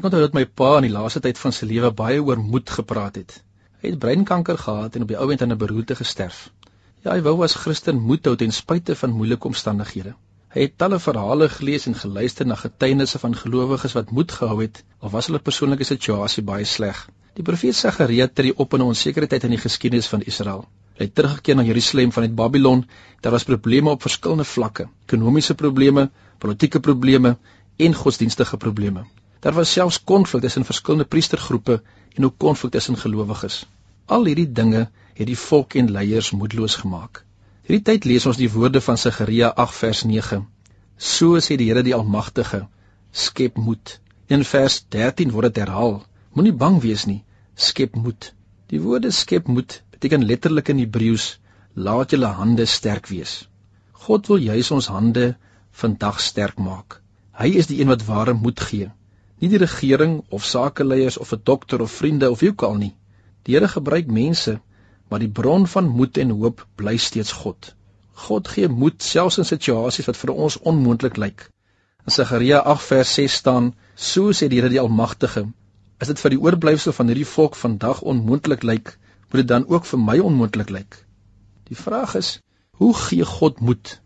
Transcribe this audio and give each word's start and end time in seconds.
Ek 0.00 0.06
onthou 0.08 0.22
dat 0.22 0.36
my 0.36 0.42
pa 0.58 0.68
in 0.80 0.84
die 0.86 0.92
laaste 0.92 1.20
tyd 1.24 1.38
van 1.38 1.52
sy 1.54 1.66
lewe 1.68 1.88
baie 1.96 2.20
oor 2.28 2.38
moed 2.42 2.70
gepraat 2.76 3.18
het. 3.20 3.32
Hy 3.82 3.90
het 3.90 3.98
breinkanker 4.04 4.56
gehad 4.62 4.96
en 4.96 5.04
op 5.04 5.10
die 5.12 5.18
ou 5.20 5.26
end 5.34 5.44
aan 5.44 5.52
'n 5.52 5.60
beroerte 5.62 5.96
gesterf. 5.98 6.38
Ja, 7.04 7.10
hy 7.12 7.20
wou 7.26 7.34
as 7.46 7.56
Christen 7.64 8.00
moed 8.06 8.24
hou 8.30 8.34
ten 8.40 8.56
spyte 8.58 8.96
van 9.02 9.12
moeilike 9.18 9.50
omstandighede. 9.50 10.14
Hy 10.56 10.64
het 10.64 10.78
talle 10.84 10.98
verhale 11.08 11.50
gelees 11.58 11.86
en 11.92 11.98
geluister 12.04 12.46
na 12.46 12.56
getuienisse 12.62 13.20
van 13.26 13.36
gelowiges 13.42 13.98
wat 13.98 14.16
moed 14.16 14.32
gehou 14.32 14.58
het 14.62 14.82
al 15.00 15.14
was 15.18 15.28
hulle 15.28 15.44
persoonlike 15.50 15.84
situasie 15.84 16.48
baie 16.54 16.64
sleg. 16.64 17.06
Die 17.36 17.44
profeet 17.52 17.76
Sagaria 17.76 18.30
tree 18.32 18.56
op 18.56 18.72
in 18.72 18.80
'n 18.80 18.90
onsekerheid 18.96 19.44
in 19.44 19.56
die 19.58 19.64
geskiedenis 19.68 20.08
van 20.16 20.22
Israel. 20.22 20.68
Hy 20.96 21.04
het 21.04 21.14
teruggekeer 21.14 21.56
na 21.56 21.68
Jerusalem 21.68 22.12
vanuit 22.12 22.34
Babylon. 22.34 22.86
Daar 23.20 23.32
was 23.32 23.44
probleme 23.44 23.90
op 23.90 24.02
verskillende 24.02 24.44
vlakke: 24.44 24.88
ekonomiese 25.06 25.54
probleme, 25.54 26.10
politieke 26.38 26.80
probleme 26.80 27.36
en 27.76 27.94
godsdienstige 27.94 28.56
probleme. 28.56 29.04
Daar 29.42 29.56
was 29.58 29.72
selfs 29.72 30.04
konflik 30.04 30.42
tussen 30.42 30.64
verskillende 30.64 31.04
priestergroepe 31.04 31.82
en 32.14 32.24
ook 32.24 32.34
konflik 32.38 32.72
tussen 32.72 32.96
gelowiges. 32.96 33.54
Al 34.06 34.28
hierdie 34.28 34.52
dinge 34.58 34.82
het 35.14 35.26
die 35.26 35.38
volk 35.38 35.74
en 35.80 35.90
leiers 35.90 36.28
moedeloos 36.30 36.76
gemaak. 36.82 37.24
Hierdie 37.66 37.82
tyd 37.88 38.06
lees 38.10 38.26
ons 38.30 38.38
die 38.38 38.50
woorde 38.52 38.80
van 38.80 39.00
Sagaria 39.04 39.48
8 39.64 39.74
vers 39.80 40.04
9. 40.10 40.38
So 41.08 41.42
sê 41.46 41.58
die 41.58 41.66
Here 41.72 41.82
die 41.82 41.96
Almagtige: 41.98 42.60
Skep 43.24 43.58
moed. 43.64 43.96
In 44.30 44.46
vers 44.52 44.78
13 44.94 45.34
word 45.34 45.50
dit 45.50 45.60
herhaal: 45.64 45.98
Moenie 46.38 46.54
bang 46.62 46.78
wees 46.86 47.08
nie, 47.10 47.24
skep 47.56 47.98
moed. 47.98 48.30
Die 48.70 48.80
woorde 48.86 49.10
skep 49.10 49.50
moed 49.50 49.80
beteken 49.90 50.30
letterlik 50.30 50.70
in 50.70 50.86
Hebreëus: 50.86 51.28
Laat 51.74 52.14
julle 52.14 52.30
hande 52.38 52.70
sterk 52.78 53.10
wees. 53.10 53.34
God 54.06 54.30
wil 54.30 54.48
juis 54.52 54.70
ons 54.70 54.92
hande 54.94 55.28
vandag 55.84 56.22
sterk 56.30 56.62
maak. 56.70 57.00
Hy 57.42 57.54
is 57.58 57.66
die 57.66 57.82
een 57.82 57.90
wat 57.90 58.06
ware 58.06 58.38
moed 58.38 58.68
gee 58.70 58.92
nie 59.42 59.50
die 59.50 59.58
regering 59.58 60.20
of 60.30 60.44
sakeleiers 60.46 61.16
of 61.18 61.32
'n 61.34 61.40
dokter 61.50 61.80
of 61.82 61.90
vriende 62.00 62.30
of 62.30 62.40
wie 62.40 62.50
ook 62.50 62.62
al 62.62 62.76
nie. 62.82 62.94
Die 63.42 63.54
Here 63.54 63.68
gebruik 63.68 64.06
mense, 64.06 64.60
maar 65.08 65.18
die 65.18 65.32
bron 65.38 65.66
van 65.66 65.88
moed 65.88 66.18
en 66.18 66.30
hoop 66.30 66.66
bly 66.76 66.96
steeds 66.96 67.32
God. 67.32 67.74
God 68.12 68.48
gee 68.48 68.68
moed 68.68 69.02
selfs 69.02 69.38
in 69.42 69.44
situasies 69.44 70.06
wat 70.06 70.16
vir 70.16 70.30
ons 70.30 70.58
onmoontlik 70.58 71.16
lyk. 71.16 71.50
In 72.06 72.12
Sagaria 72.12 72.62
8 72.74 72.86
vers 72.92 73.14
6 73.14 73.34
staan: 73.34 73.74
"So 73.94 74.30
sê 74.30 74.48
die 74.48 74.60
Here 74.60 74.68
die 74.68 74.80
Almagtige: 74.80 75.46
As 75.98 76.08
dit 76.08 76.20
vir 76.20 76.30
die 76.30 76.40
oorblyfsel 76.40 76.92
van 76.92 77.06
hierdie 77.06 77.30
volk 77.34 77.56
vandag 77.56 78.02
onmoontlik 78.02 78.62
lyk, 78.62 78.98
moet 79.30 79.42
dit 79.42 79.48
dan 79.48 79.66
ook 79.68 79.84
vir 79.84 79.98
my 79.98 80.18
onmoontlik 80.18 80.70
lyk." 80.70 81.06
Die 81.68 81.76
vraag 81.76 82.14
is: 82.14 82.40
Hoe 82.70 82.94
gee 82.94 83.24
God 83.24 83.60
moed? 83.60 84.00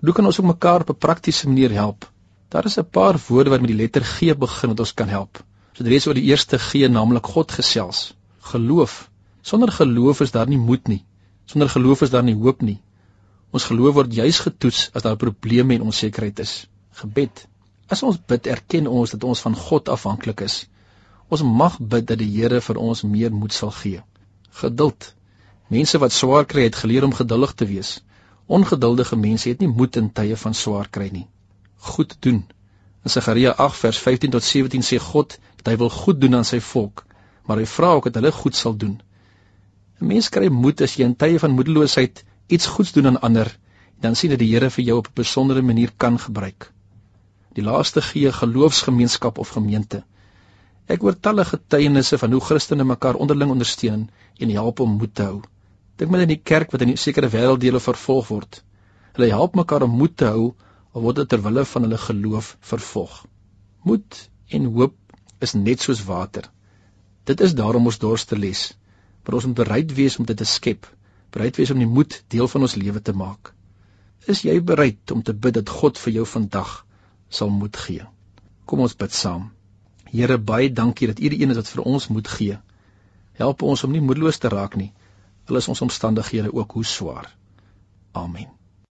Hoe 0.00 0.12
kan 0.12 0.26
ons 0.26 0.40
mekaar 0.40 0.80
op 0.80 0.90
'n 0.90 1.04
praktiese 1.06 1.48
manier 1.48 1.72
help? 1.72 2.12
Daar 2.54 2.68
is 2.70 2.76
'n 2.78 2.90
paar 2.96 3.16
woorde 3.26 3.50
wat 3.50 3.60
met 3.60 3.70
die 3.70 3.76
letter 3.76 4.04
G 4.04 4.34
begin 4.38 4.68
wat 4.72 4.80
ons 4.82 4.94
kan 4.98 5.08
help. 5.08 5.38
So 5.72 5.82
dit 5.82 5.92
lees 5.92 6.04
oor 6.06 6.14
die 6.14 6.28
eerste 6.30 6.58
G, 6.58 6.86
naamlik 6.96 7.26
God 7.26 7.52
gesels. 7.52 8.14
Geloof. 8.50 9.10
Sonder 9.42 9.72
geloof 9.72 10.20
is 10.20 10.30
daar 10.30 10.46
nie 10.48 10.58
moed 10.58 10.86
nie. 10.88 11.04
Sonder 11.44 11.68
geloof 11.68 12.02
is 12.02 12.10
daar 12.10 12.22
nie 12.22 12.34
hoop 12.34 12.62
nie. 12.62 12.76
Ons 13.50 13.64
geloof 13.64 13.94
word 13.94 14.14
juis 14.14 14.38
getoets 14.38 14.90
as 14.94 15.02
daar 15.02 15.16
probleme 15.16 15.74
en 15.74 15.88
onsekerheid 15.88 16.38
is. 16.38 16.68
Gebed. 17.00 17.44
As 17.88 18.02
ons 18.02 18.22
bid, 18.26 18.46
erken 18.46 18.86
ons 18.86 19.10
dat 19.10 19.24
ons 19.24 19.40
van 19.40 19.56
God 19.56 19.88
afhanklik 19.88 20.40
is. 20.40 20.68
Ons 21.28 21.42
mag 21.42 21.80
bid 21.80 22.06
dat 22.06 22.18
die 22.22 22.30
Here 22.38 22.60
vir 22.60 22.82
ons 22.86 23.02
meer 23.02 23.32
moed 23.32 23.52
sal 23.52 23.74
gee. 23.82 24.02
Geduld. 24.62 25.14
Mense 25.68 25.98
wat 25.98 26.12
swaar 26.12 26.46
kry, 26.46 26.70
het 26.70 26.82
geleer 26.84 27.04
om 27.04 27.20
geduldig 27.22 27.52
te 27.54 27.66
wees. 27.66 27.96
Ongeduldige 28.46 29.16
mense 29.16 29.48
het 29.48 29.60
nie 29.60 29.74
moed 29.82 29.96
in 29.96 30.12
tye 30.12 30.36
van 30.36 30.54
swaar 30.54 30.88
kry 30.88 31.10
nie 31.10 31.28
goed 31.84 32.16
doen. 32.26 32.44
In 33.04 33.10
Sagaria 33.10 33.54
8 33.64 33.80
vers 33.84 33.98
15 33.98 34.30
tot 34.30 34.44
17 34.44 34.84
sê 34.88 34.98
God 35.06 35.38
dat 35.56 35.72
hy 35.72 35.76
wil 35.80 35.90
goed 35.92 36.20
doen 36.20 36.38
aan 36.38 36.48
sy 36.48 36.60
volk, 36.60 37.04
maar 37.44 37.60
hy 37.60 37.66
vra 37.68 37.90
ook 37.98 38.08
dat 38.08 38.20
hulle 38.20 38.32
goed 38.32 38.56
sal 38.56 38.76
doen. 38.84 38.94
'n 40.00 40.06
Mens 40.12 40.28
kry 40.28 40.48
moed 40.48 40.80
as 40.86 40.96
jy 40.96 41.04
in 41.04 41.16
tye 41.16 41.38
van 41.42 41.56
moedeloosheid 41.58 42.24
iets 42.48 42.66
goeds 42.76 42.92
doen 42.92 43.06
aan 43.10 43.20
ander, 43.28 43.50
dan 44.00 44.16
sien 44.16 44.30
dat 44.30 44.40
die 44.40 44.50
Here 44.52 44.70
vir 44.70 44.84
jou 44.84 44.98
op 44.98 45.08
'n 45.08 45.20
besondere 45.20 45.62
manier 45.62 45.92
kan 45.96 46.18
gebruik. 46.18 46.72
Die 47.54 47.64
laaste 47.64 48.02
gee 48.02 48.32
geloofsgemeenskap 48.32 49.38
of 49.38 49.48
gemeente. 49.48 50.02
Ek 50.86 51.00
hoor 51.00 51.20
talle 51.20 51.44
getuienisse 51.44 52.18
van 52.18 52.32
hoe 52.32 52.40
Christene 52.40 52.84
mekaar 52.84 53.14
onderling 53.14 53.50
ondersteun 53.50 54.10
en 54.38 54.50
help 54.50 54.80
om 54.80 54.96
moed 54.98 55.14
te 55.14 55.22
hou. 55.22 55.42
Dink 55.96 56.10
maar 56.10 56.20
aan 56.20 56.32
die 56.32 56.42
kerk 56.42 56.72
wat 56.72 56.82
in 56.82 56.96
sekere 56.96 57.28
wêrelddele 57.28 57.80
vervolg 57.80 58.28
word. 58.28 58.62
Hulle 59.14 59.28
help 59.30 59.54
mekaar 59.54 59.82
om 59.82 59.96
moed 60.00 60.16
te 60.16 60.26
hou 60.26 60.54
word 61.02 61.22
dit 61.22 61.28
ter 61.28 61.42
wille 61.42 61.64
van 61.66 61.86
hulle 61.86 61.98
geloof 61.98 62.56
vervolg. 62.70 63.14
Moed 63.82 64.18
en 64.54 64.68
hoop 64.76 64.94
is 65.42 65.54
net 65.58 65.82
soos 65.82 66.04
water. 66.06 66.46
Dit 67.24 67.40
is 67.40 67.54
daarom 67.58 67.88
ons 67.90 67.98
dorste 67.98 68.38
les, 68.38 68.62
maar 69.24 69.38
ons 69.40 69.48
moet 69.50 69.60
bereid 69.62 69.94
wees 69.96 70.18
om 70.18 70.28
dit 70.28 70.38
te 70.38 70.46
skep, 70.46 70.86
bereid 71.34 71.58
wees 71.58 71.72
om 71.74 71.80
die 71.82 71.90
moed 71.90 72.20
deel 72.28 72.48
van 72.48 72.66
ons 72.68 72.76
lewe 72.78 73.02
te 73.02 73.16
maak. 73.16 73.52
Is 74.30 74.44
jy 74.46 74.60
bereid 74.60 75.10
om 75.10 75.22
te 75.22 75.34
bid 75.34 75.58
dat 75.58 75.72
God 75.80 75.98
vir 76.00 76.20
jou 76.20 76.26
vandag 76.28 76.76
sal 77.28 77.50
moed 77.52 77.76
gee? 77.76 78.06
Kom 78.64 78.84
ons 78.84 78.96
bid 78.96 79.12
saam. 79.12 79.50
Here, 80.14 80.38
baie 80.38 80.70
dankie 80.72 81.10
dat 81.10 81.20
U 81.20 81.28
die 81.32 81.42
een 81.42 81.52
is 81.52 81.60
wat 81.60 81.72
vir 81.74 81.84
ons 81.90 82.08
moed 82.08 82.28
gee. 82.38 82.58
Help 83.40 83.64
ons 83.66 83.84
om 83.84 83.92
nie 83.92 84.04
moedeloos 84.04 84.38
te 84.38 84.52
raak 84.52 84.78
nie, 84.78 84.92
al 85.50 85.60
is 85.60 85.68
ons 85.68 85.82
omstandighede 85.84 86.54
ook 86.54 86.78
hoe 86.78 86.84
swaar. 86.86 87.32
Amen. 88.12 88.52